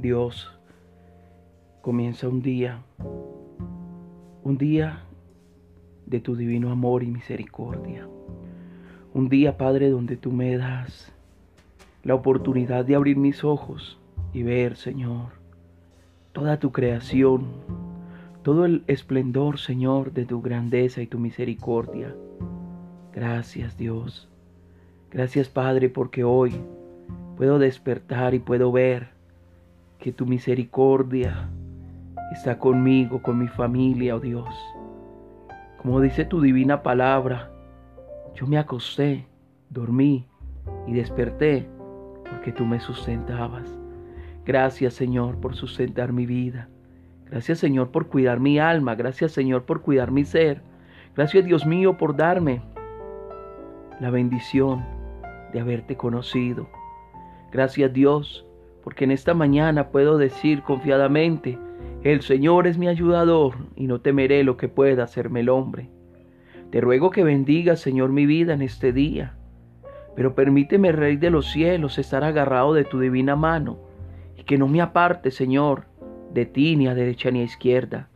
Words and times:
Dios, 0.00 0.50
comienza 1.80 2.28
un 2.28 2.42
día, 2.42 2.82
un 4.42 4.58
día 4.58 5.04
de 6.06 6.20
tu 6.20 6.36
divino 6.36 6.70
amor 6.70 7.02
y 7.02 7.06
misericordia. 7.06 8.08
Un 9.14 9.28
día, 9.28 9.56
Padre, 9.56 9.90
donde 9.90 10.16
tú 10.16 10.32
me 10.32 10.56
das 10.56 11.12
la 12.04 12.14
oportunidad 12.14 12.84
de 12.84 12.94
abrir 12.94 13.16
mis 13.16 13.44
ojos 13.44 13.98
y 14.32 14.42
ver, 14.42 14.76
Señor, 14.76 15.32
toda 16.32 16.58
tu 16.58 16.72
creación, 16.72 17.46
todo 18.42 18.64
el 18.64 18.84
esplendor, 18.86 19.58
Señor, 19.58 20.12
de 20.12 20.24
tu 20.24 20.40
grandeza 20.40 21.02
y 21.02 21.06
tu 21.06 21.18
misericordia. 21.18 22.14
Gracias, 23.12 23.76
Dios. 23.76 24.28
Gracias, 25.10 25.48
Padre, 25.48 25.88
porque 25.88 26.22
hoy 26.22 26.52
puedo 27.36 27.58
despertar 27.58 28.34
y 28.34 28.38
puedo 28.38 28.70
ver 28.70 29.17
que 29.98 30.12
tu 30.12 30.26
misericordia 30.26 31.50
está 32.32 32.58
conmigo, 32.58 33.22
con 33.22 33.38
mi 33.38 33.48
familia, 33.48 34.16
oh 34.16 34.20
Dios. 34.20 34.54
Como 35.78 36.00
dice 36.00 36.24
tu 36.24 36.40
divina 36.40 36.82
palabra, 36.82 37.50
yo 38.34 38.46
me 38.46 38.58
acosté, 38.58 39.26
dormí 39.70 40.26
y 40.86 40.92
desperté 40.92 41.68
porque 42.30 42.52
tú 42.52 42.64
me 42.64 42.80
sustentabas. 42.80 43.78
Gracias 44.44 44.94
Señor 44.94 45.36
por 45.40 45.54
sustentar 45.54 46.12
mi 46.12 46.26
vida. 46.26 46.68
Gracias 47.26 47.58
Señor 47.58 47.90
por 47.90 48.08
cuidar 48.08 48.40
mi 48.40 48.58
alma. 48.58 48.94
Gracias 48.94 49.32
Señor 49.32 49.64
por 49.64 49.82
cuidar 49.82 50.10
mi 50.10 50.24
ser. 50.24 50.62
Gracias 51.14 51.44
Dios 51.44 51.66
mío 51.66 51.96
por 51.98 52.16
darme 52.16 52.62
la 54.00 54.10
bendición 54.10 54.84
de 55.52 55.60
haberte 55.60 55.96
conocido. 55.96 56.68
Gracias 57.52 57.92
Dios 57.92 58.47
porque 58.82 59.04
en 59.04 59.10
esta 59.10 59.34
mañana 59.34 59.88
puedo 59.88 60.18
decir 60.18 60.62
confiadamente, 60.62 61.58
el 62.02 62.22
Señor 62.22 62.66
es 62.66 62.78
mi 62.78 62.88
ayudador 62.88 63.54
y 63.74 63.86
no 63.86 64.00
temeré 64.00 64.44
lo 64.44 64.56
que 64.56 64.68
pueda 64.68 65.04
hacerme 65.04 65.40
el 65.40 65.48
hombre. 65.48 65.90
Te 66.70 66.80
ruego 66.80 67.10
que 67.10 67.24
bendiga, 67.24 67.76
Señor, 67.76 68.10
mi 68.10 68.26
vida 68.26 68.54
en 68.54 68.62
este 68.62 68.92
día, 68.92 69.34
pero 70.14 70.34
permíteme, 70.34 70.92
Rey 70.92 71.16
de 71.16 71.30
los 71.30 71.50
cielos, 71.50 71.98
estar 71.98 72.24
agarrado 72.24 72.74
de 72.74 72.84
tu 72.84 73.00
divina 73.00 73.36
mano 73.36 73.78
y 74.36 74.44
que 74.44 74.58
no 74.58 74.68
me 74.68 74.80
aparte, 74.80 75.30
Señor, 75.30 75.84
de 76.32 76.46
ti 76.46 76.76
ni 76.76 76.88
a 76.88 76.94
derecha 76.94 77.30
ni 77.30 77.40
a 77.40 77.44
izquierda. 77.44 78.08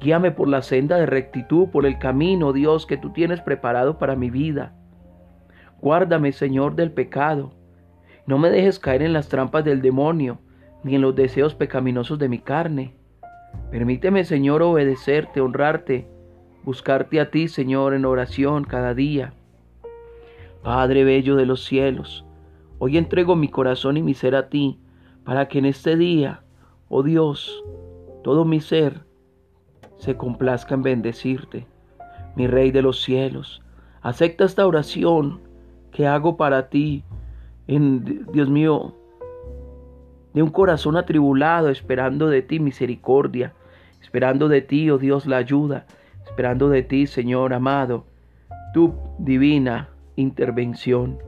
Guíame 0.00 0.32
por 0.32 0.48
la 0.48 0.62
senda 0.62 0.96
de 0.96 1.06
rectitud, 1.06 1.68
por 1.68 1.86
el 1.86 1.98
camino, 1.98 2.52
Dios, 2.52 2.86
que 2.86 2.96
tú 2.96 3.10
tienes 3.12 3.40
preparado 3.40 3.98
para 3.98 4.16
mi 4.16 4.30
vida. 4.30 4.74
Guárdame, 5.80 6.32
Señor, 6.32 6.74
del 6.74 6.90
pecado 6.90 7.52
no 8.26 8.38
me 8.38 8.50
dejes 8.50 8.78
caer 8.78 9.02
en 9.02 9.12
las 9.12 9.28
trampas 9.28 9.64
del 9.64 9.82
demonio, 9.82 10.38
ni 10.82 10.94
en 10.94 11.02
los 11.02 11.14
deseos 11.14 11.54
pecaminosos 11.54 12.18
de 12.18 12.28
mi 12.28 12.38
carne. 12.38 12.94
Permíteme, 13.70 14.24
Señor, 14.24 14.62
obedecerte, 14.62 15.40
honrarte, 15.40 16.08
buscarte 16.62 17.20
a 17.20 17.30
ti, 17.30 17.48
Señor, 17.48 17.94
en 17.94 18.04
oración 18.04 18.64
cada 18.64 18.94
día. 18.94 19.34
Padre 20.62 21.04
bello 21.04 21.36
de 21.36 21.44
los 21.44 21.64
cielos, 21.64 22.24
hoy 22.78 22.96
entrego 22.96 23.36
mi 23.36 23.48
corazón 23.48 23.96
y 23.98 24.02
mi 24.02 24.14
ser 24.14 24.34
a 24.34 24.48
ti, 24.48 24.78
para 25.24 25.48
que 25.48 25.58
en 25.58 25.66
este 25.66 25.96
día, 25.96 26.42
oh 26.88 27.02
Dios, 27.02 27.62
todo 28.22 28.44
mi 28.44 28.60
ser 28.60 29.04
se 29.98 30.16
complazca 30.16 30.74
en 30.74 30.82
bendecirte. 30.82 31.66
Mi 32.36 32.46
Rey 32.46 32.70
de 32.70 32.82
los 32.82 33.02
cielos, 33.02 33.62
acepta 34.00 34.44
esta 34.44 34.66
oración 34.66 35.40
que 35.92 36.06
hago 36.06 36.36
para 36.36 36.68
ti 36.68 37.04
Dios 37.66 38.50
mío, 38.50 38.94
de 40.34 40.42
un 40.42 40.50
corazón 40.50 40.96
atribulado, 40.96 41.70
esperando 41.70 42.28
de 42.28 42.42
ti 42.42 42.60
misericordia, 42.60 43.54
esperando 44.02 44.48
de 44.48 44.60
ti, 44.60 44.90
oh 44.90 44.98
Dios, 44.98 45.26
la 45.26 45.38
ayuda, 45.38 45.86
esperando 46.26 46.68
de 46.68 46.82
ti, 46.82 47.06
Señor 47.06 47.54
amado, 47.54 48.04
tu 48.74 48.94
divina 49.18 49.88
intervención. 50.16 51.18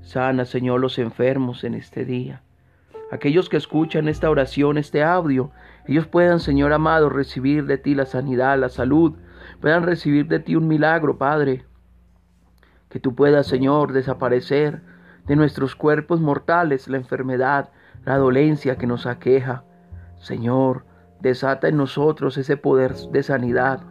Sana, 0.00 0.46
Señor, 0.46 0.80
los 0.80 0.98
enfermos 0.98 1.62
en 1.62 1.74
este 1.74 2.04
día. 2.04 2.42
Aquellos 3.10 3.48
que 3.48 3.56
escuchan 3.56 4.08
esta 4.08 4.30
oración, 4.30 4.78
este 4.78 5.02
audio, 5.02 5.50
ellos 5.86 6.06
puedan, 6.06 6.40
Señor 6.40 6.72
amado, 6.72 7.08
recibir 7.08 7.66
de 7.66 7.78
ti 7.78 7.94
la 7.94 8.06
sanidad, 8.06 8.58
la 8.58 8.68
salud, 8.68 9.16
puedan 9.60 9.84
recibir 9.84 10.26
de 10.26 10.40
ti 10.40 10.56
un 10.56 10.66
milagro, 10.66 11.18
Padre. 11.18 11.64
Que 12.88 12.98
tú 12.98 13.14
puedas, 13.14 13.46
Señor, 13.46 13.92
desaparecer 13.92 14.82
de 15.28 15.36
nuestros 15.36 15.76
cuerpos 15.76 16.20
mortales 16.20 16.88
la 16.88 16.96
enfermedad, 16.96 17.68
la 18.04 18.16
dolencia 18.16 18.76
que 18.76 18.86
nos 18.86 19.06
aqueja. 19.06 19.62
Señor, 20.16 20.84
desata 21.20 21.68
en 21.68 21.76
nosotros 21.76 22.38
ese 22.38 22.56
poder 22.56 22.94
de 22.94 23.22
sanidad. 23.22 23.82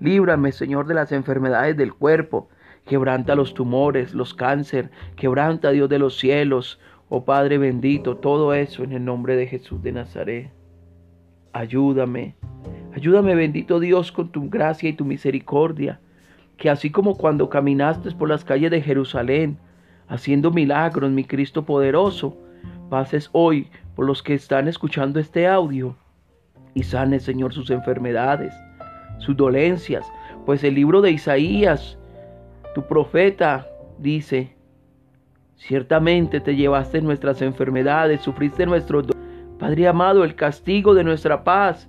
Líbrame, 0.00 0.52
Señor, 0.52 0.86
de 0.86 0.94
las 0.94 1.12
enfermedades 1.12 1.76
del 1.76 1.92
cuerpo. 1.92 2.48
Quebranta 2.86 3.34
los 3.34 3.54
tumores, 3.54 4.14
los 4.14 4.34
cáncer. 4.34 4.90
Quebranta, 5.16 5.70
Dios 5.70 5.88
de 5.88 5.98
los 5.98 6.16
cielos. 6.16 6.78
Oh 7.08 7.24
Padre 7.24 7.58
bendito, 7.58 8.16
todo 8.16 8.54
eso 8.54 8.84
en 8.84 8.92
el 8.92 9.04
nombre 9.04 9.36
de 9.36 9.46
Jesús 9.46 9.82
de 9.82 9.92
Nazaret. 9.92 10.52
Ayúdame. 11.52 12.36
Ayúdame, 12.94 13.34
bendito 13.34 13.80
Dios, 13.80 14.12
con 14.12 14.30
tu 14.30 14.48
gracia 14.48 14.88
y 14.88 14.92
tu 14.92 15.04
misericordia. 15.04 16.00
Que 16.56 16.70
así 16.70 16.90
como 16.90 17.16
cuando 17.16 17.48
caminaste 17.48 18.10
por 18.12 18.28
las 18.28 18.44
calles 18.44 18.70
de 18.70 18.80
Jerusalén, 18.80 19.58
haciendo 20.08 20.50
milagros, 20.50 21.10
mi 21.10 21.24
Cristo 21.24 21.64
poderoso. 21.64 22.36
Pases 22.90 23.28
hoy 23.32 23.68
por 23.94 24.06
los 24.06 24.22
que 24.22 24.34
están 24.34 24.68
escuchando 24.68 25.20
este 25.20 25.46
audio 25.46 25.96
y 26.74 26.82
sanes, 26.82 27.22
Señor, 27.22 27.52
sus 27.52 27.70
enfermedades, 27.70 28.54
sus 29.18 29.36
dolencias, 29.36 30.06
pues 30.44 30.64
el 30.64 30.74
libro 30.74 31.00
de 31.00 31.12
Isaías, 31.12 31.98
tu 32.74 32.86
profeta, 32.86 33.66
dice, 33.98 34.54
ciertamente 35.56 36.40
te 36.40 36.56
llevaste 36.56 37.00
nuestras 37.00 37.40
enfermedades, 37.42 38.20
sufriste 38.20 38.66
nuestro 38.66 39.02
Padre 39.58 39.86
amado, 39.86 40.24
el 40.24 40.34
castigo 40.34 40.94
de 40.94 41.04
nuestra 41.04 41.44
paz. 41.44 41.88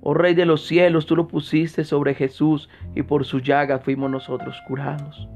Oh 0.00 0.14
Rey 0.14 0.34
de 0.34 0.46
los 0.46 0.64
cielos, 0.64 1.06
tú 1.06 1.16
lo 1.16 1.26
pusiste 1.26 1.84
sobre 1.84 2.14
Jesús 2.14 2.68
y 2.94 3.02
por 3.02 3.24
su 3.24 3.40
llaga 3.40 3.80
fuimos 3.80 4.10
nosotros 4.10 4.56
curados. 4.66 5.28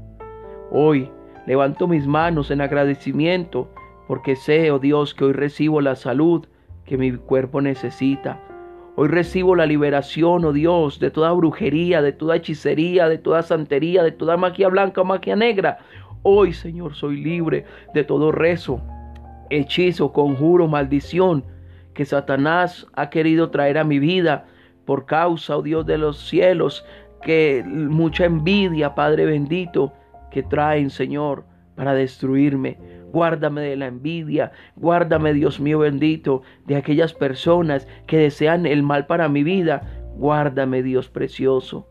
Hoy 0.71 1.11
Levanto 1.45 1.87
mis 1.87 2.07
manos 2.07 2.51
en 2.51 2.61
agradecimiento 2.61 3.69
porque 4.07 4.35
sé, 4.35 4.71
oh 4.71 4.79
Dios, 4.79 5.13
que 5.13 5.25
hoy 5.25 5.33
recibo 5.33 5.81
la 5.81 5.95
salud 5.95 6.45
que 6.85 6.97
mi 6.97 7.11
cuerpo 7.13 7.61
necesita. 7.61 8.39
Hoy 8.95 9.07
recibo 9.07 9.55
la 9.55 9.65
liberación, 9.65 10.45
oh 10.45 10.53
Dios, 10.53 10.99
de 10.99 11.09
toda 11.09 11.31
brujería, 11.31 12.01
de 12.01 12.11
toda 12.11 12.35
hechicería, 12.35 13.09
de 13.09 13.17
toda 13.17 13.41
santería, 13.41 14.03
de 14.03 14.11
toda 14.11 14.37
magia 14.37 14.69
blanca 14.69 15.01
o 15.01 15.05
magia 15.05 15.35
negra. 15.35 15.79
Hoy, 16.21 16.53
Señor, 16.53 16.93
soy 16.95 17.23
libre 17.23 17.65
de 17.93 18.03
todo 18.03 18.31
rezo, 18.31 18.81
hechizo, 19.49 20.13
conjuro, 20.13 20.67
maldición 20.67 21.43
que 21.93 22.05
Satanás 22.05 22.87
ha 22.93 23.09
querido 23.09 23.49
traer 23.49 23.77
a 23.77 23.83
mi 23.83 23.99
vida 23.99 24.45
por 24.85 25.05
causa, 25.05 25.57
oh 25.57 25.61
Dios 25.61 25.85
de 25.85 25.97
los 25.97 26.17
cielos, 26.27 26.85
que 27.21 27.63
mucha 27.65 28.25
envidia, 28.25 28.95
Padre 28.95 29.25
bendito, 29.25 29.93
que 30.33 30.43
traen, 30.43 30.89
Señor, 30.89 31.45
para 31.75 31.93
destruirme. 31.93 32.77
Guárdame 33.11 33.61
de 33.61 33.75
la 33.75 33.85
envidia, 33.85 34.51
guárdame, 34.75 35.33
Dios 35.33 35.59
mío 35.59 35.79
bendito, 35.79 36.41
de 36.65 36.75
aquellas 36.75 37.13
personas 37.13 37.87
que 38.07 38.17
desean 38.17 38.65
el 38.65 38.81
mal 38.81 39.05
para 39.05 39.29
mi 39.29 39.43
vida. 39.43 39.83
Guárdame, 40.17 40.81
Dios 40.81 41.09
precioso. 41.09 41.87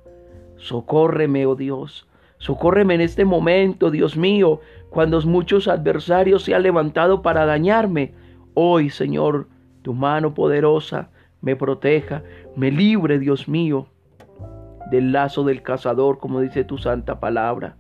Socórreme, 0.57 1.47
oh 1.47 1.55
Dios. 1.55 2.09
Socórreme 2.39 2.97
en 2.97 3.03
este 3.03 3.25
momento, 3.25 3.93
Dios 3.93 4.17
mío, 4.17 4.61
cuando 4.91 5.21
muchos 5.23 5.69
adversarios 5.69 6.43
se 6.43 6.57
han 6.57 6.65
levantado 6.65 7.23
para 7.23 7.47
dañarme. 7.47 8.15
Hoy, 8.55 8.91
Señor, 8.91 9.47
tu 9.83 9.95
mano 9.95 10.35
poderosa 10.35 11.11
me 11.41 11.55
proteja, 11.55 12.25
me 12.57 12.73
libre, 12.73 13.21
Dios 13.21 13.49
mío, 13.49 13.87
del 14.91 15.13
lazo 15.13 15.45
del 15.45 15.63
cazador, 15.63 16.19
como 16.19 16.41
dice 16.41 16.65
tu 16.65 16.79
santa 16.79 17.21
palabra. 17.21 17.77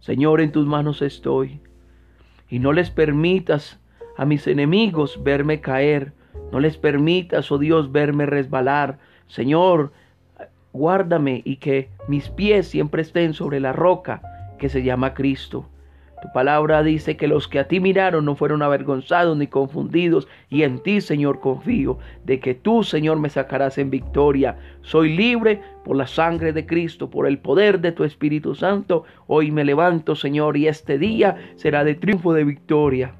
Señor, 0.00 0.40
en 0.40 0.52
tus 0.52 0.66
manos 0.66 1.02
estoy. 1.02 1.60
Y 2.48 2.58
no 2.58 2.72
les 2.72 2.90
permitas 2.90 3.78
a 4.16 4.24
mis 4.24 4.46
enemigos 4.46 5.22
verme 5.22 5.60
caer. 5.60 6.12
No 6.52 6.60
les 6.60 6.76
permitas, 6.76 7.50
oh 7.52 7.58
Dios, 7.58 7.92
verme 7.92 8.26
resbalar. 8.26 8.98
Señor, 9.26 9.92
guárdame 10.72 11.42
y 11.44 11.56
que 11.56 11.90
mis 12.08 12.28
pies 12.28 12.68
siempre 12.68 13.02
estén 13.02 13.34
sobre 13.34 13.60
la 13.60 13.72
roca 13.72 14.22
que 14.58 14.68
se 14.68 14.82
llama 14.82 15.14
Cristo. 15.14 15.68
Tu 16.20 16.32
palabra 16.32 16.82
dice 16.82 17.16
que 17.16 17.28
los 17.28 17.46
que 17.46 17.60
a 17.60 17.68
ti 17.68 17.78
miraron 17.78 18.24
no 18.24 18.34
fueron 18.34 18.62
avergonzados 18.62 19.36
ni 19.36 19.46
confundidos, 19.46 20.26
y 20.50 20.62
en 20.62 20.82
ti, 20.82 21.00
Señor, 21.00 21.40
confío, 21.40 21.98
de 22.24 22.40
que 22.40 22.54
tú, 22.54 22.82
Señor, 22.82 23.18
me 23.18 23.30
sacarás 23.30 23.78
en 23.78 23.90
victoria. 23.90 24.56
Soy 24.82 25.16
libre 25.16 25.60
por 25.84 25.96
la 25.96 26.06
sangre 26.06 26.52
de 26.52 26.66
Cristo, 26.66 27.08
por 27.08 27.26
el 27.26 27.38
poder 27.38 27.80
de 27.80 27.92
tu 27.92 28.04
Espíritu 28.04 28.54
Santo. 28.54 29.04
Hoy 29.28 29.52
me 29.52 29.64
levanto, 29.64 30.16
Señor, 30.16 30.56
y 30.56 30.66
este 30.66 30.98
día 30.98 31.36
será 31.54 31.84
de 31.84 31.94
triunfo, 31.94 32.32
de 32.32 32.44
victoria. 32.44 33.14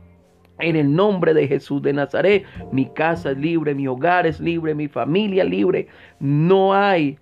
En 0.59 0.75
el 0.75 0.93
nombre 0.93 1.35
de 1.35 1.47
Jesús 1.47 1.81
de 1.83 1.93
Nazaret, 1.93 2.45
mi 2.73 2.87
casa 2.87 3.31
es 3.31 3.39
libre, 3.39 3.77
mi 3.77 3.87
hogar 3.87 4.27
es 4.27 4.41
libre, 4.41 4.75
mi 4.75 4.89
familia 4.89 5.45
libre. 5.45 5.87
No 6.19 6.75
hay 6.75 7.17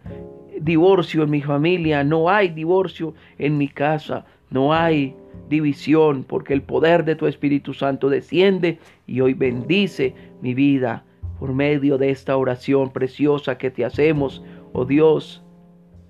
divorcio 0.59 1.23
en 1.25 1.31
mi 1.31 1.43
familia, 1.43 2.03
no 2.03 2.31
hay 2.31 2.49
divorcio 2.49 3.13
en 3.37 3.59
mi 3.59 3.69
casa, 3.69 4.25
no 4.49 4.73
hay 4.73 5.15
división, 5.49 6.25
porque 6.25 6.53
el 6.53 6.63
poder 6.63 7.05
de 7.05 7.17
tu 7.17 7.27
Espíritu 7.27 7.75
Santo 7.75 8.09
desciende 8.09 8.79
y 9.07 9.21
hoy 9.21 9.35
bendice 9.35 10.15
mi 10.43 10.55
vida 10.55 11.05
por 11.39 11.53
medio 11.53 11.99
de 11.99 12.11
esta 12.11 12.37
oración 12.37 12.93
preciosa 12.93 13.59
que 13.59 13.71
te 13.71 13.85
hacemos, 13.85 14.43
oh 14.73 14.85
Dios, 14.85 15.45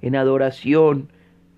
en 0.03 0.17
adoración 0.17 1.11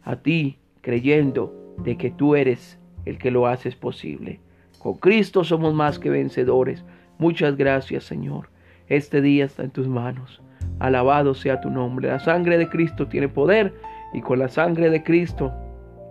a 0.02 0.16
ti, 0.16 0.58
creyendo 0.80 1.74
de 1.84 1.96
que 1.96 2.10
tú 2.10 2.34
eres 2.34 2.78
el 3.04 3.18
que 3.18 3.30
lo 3.30 3.46
haces 3.46 3.76
posible. 3.76 4.40
Con 4.78 4.94
Cristo 4.94 5.44
somos 5.44 5.74
más 5.74 5.98
que 5.98 6.10
vencedores. 6.10 6.84
Muchas 7.18 7.56
gracias, 7.56 8.04
Señor. 8.04 8.48
Este 8.88 9.20
día 9.20 9.44
está 9.44 9.64
en 9.64 9.70
tus 9.70 9.88
manos. 9.88 10.40
Alabado 10.78 11.34
sea 11.34 11.60
tu 11.60 11.70
nombre. 11.70 12.08
La 12.08 12.20
sangre 12.20 12.58
de 12.58 12.68
Cristo 12.68 13.06
tiene 13.06 13.28
poder 13.28 13.74
y 14.14 14.20
con 14.20 14.38
la 14.38 14.48
sangre 14.48 14.90
de 14.90 15.02
Cristo 15.02 15.52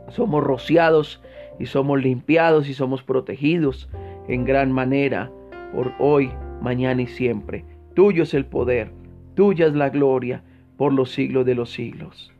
somos 0.09 0.44
rociados 0.44 1.21
y 1.59 1.65
somos 1.65 2.01
limpiados 2.01 2.69
y 2.69 2.74
somos 2.74 3.04
protegidos 3.04 3.89
en 4.27 4.45
gran 4.45 4.71
manera 4.71 5.31
por 5.74 5.94
hoy, 6.00 6.31
mañana 6.62 7.01
y 7.01 7.07
siempre. 7.07 7.65
Tuyo 7.94 8.24
es 8.24 8.33
el 8.33 8.45
poder, 8.45 8.92
tuya 9.36 9.68
es 9.68 9.74
la 9.74 9.89
gloria 9.89 10.44
por 10.77 10.94
los 10.94 11.12
siglos 11.12 11.45
de 11.45 11.56
los 11.56 11.71
siglos. 11.71 12.31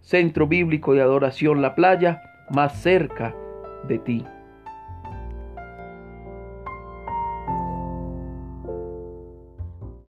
Centro 0.00 0.46
Bíblico 0.46 0.94
de 0.94 1.02
Adoración 1.02 1.62
La 1.62 1.74
Playa, 1.74 2.22
más 2.50 2.80
cerca 2.82 3.34
de 3.88 3.98
ti. 3.98 4.24